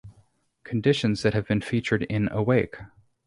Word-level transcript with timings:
Conditions 0.63 1.21
that 1.21 1.35
have 1.35 1.45
been 1.45 1.61
featured 1.61 2.01
in 2.01 2.27
Awake! 2.31 2.75